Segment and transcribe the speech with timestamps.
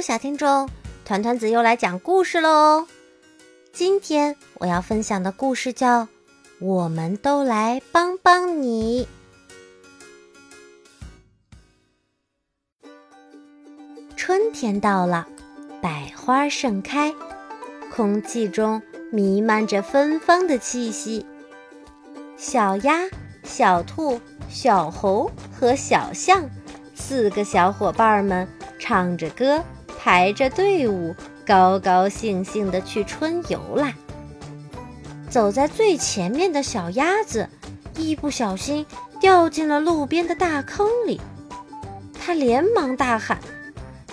[0.00, 0.68] 小听众，
[1.04, 2.86] 团团子又来讲故事喽。
[3.72, 6.02] 今天我要分享的故事叫
[6.60, 9.06] 《我们都来帮帮你》。
[14.16, 15.28] 春天到了，
[15.82, 17.14] 百花盛开，
[17.94, 18.80] 空气中
[19.12, 21.26] 弥漫着芬芳的气息。
[22.36, 23.02] 小鸭、
[23.44, 26.48] 小兔、小猴和小象
[26.94, 28.48] 四个小伙伴们。
[28.82, 29.62] 唱着歌，
[30.02, 31.14] 排着队伍，
[31.46, 33.92] 高高兴兴地去春游啦。
[35.28, 37.46] 走在最前面的小鸭子，
[37.96, 38.86] 一不小心
[39.20, 41.20] 掉进了路边的大坑里，
[42.18, 43.38] 它连忙大喊：“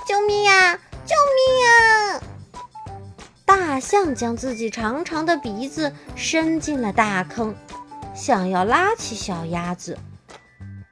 [0.06, 0.78] 救命呀！
[1.06, 2.22] 救命呀！”
[3.46, 7.56] 大象将自己长长的鼻子伸进了大坑，
[8.14, 9.98] 想要拉起小鸭子，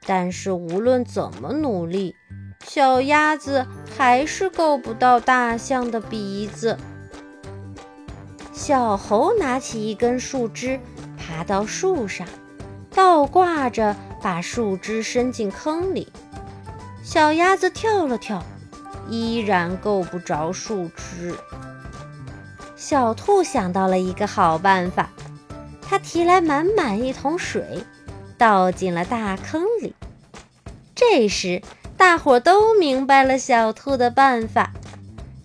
[0.06, 2.16] 但是无论怎么努力。
[2.68, 3.64] 小鸭子
[3.96, 6.76] 还是够不到大象的鼻子。
[8.52, 10.80] 小猴拿起一根树枝，
[11.16, 12.26] 爬到树上，
[12.90, 16.12] 倒挂着把树枝伸进坑里。
[17.04, 18.44] 小鸭子跳了跳，
[19.08, 21.34] 依然够不着树枝。
[22.74, 25.10] 小兔想到了一个好办法，
[25.80, 27.84] 它提来满满一桶水，
[28.36, 29.94] 倒进了大坑里。
[30.94, 31.62] 这时，
[31.96, 34.72] 大伙都明白了小兔的办法，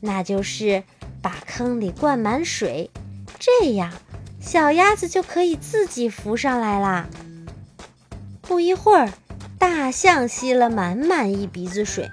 [0.01, 0.83] 那就是
[1.21, 2.91] 把坑里灌满水，
[3.39, 3.91] 这样
[4.39, 7.07] 小鸭子就可以自己浮上来啦。
[8.41, 9.11] 不一会儿，
[9.57, 12.09] 大象吸了满满一鼻子水，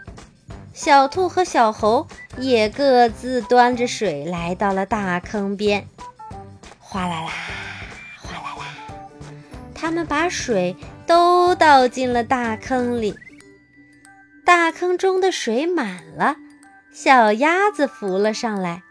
[0.72, 2.06] 小兔和小猴
[2.38, 5.88] 也各自端着水来到了大坑边。
[6.78, 7.32] 哗啦啦，
[8.22, 8.64] 哗啦啦，
[9.74, 13.18] 他们把水都倒进了大坑里。
[14.68, 16.36] 大坑中的水满了，
[16.92, 18.82] 小鸭子浮了上来。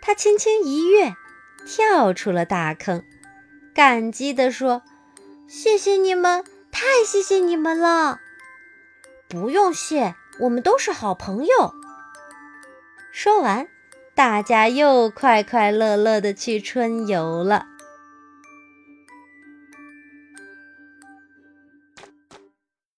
[0.00, 1.14] 它轻轻一跃，
[1.66, 3.04] 跳出了大坑，
[3.74, 4.80] 感激地说
[5.46, 8.20] ：“谢谢你们，太谢谢你们了
[9.28, 11.74] ！”“不用谢，我们都是好朋友。”
[13.12, 13.68] 说完，
[14.14, 17.66] 大家又快快乐乐地去春游了。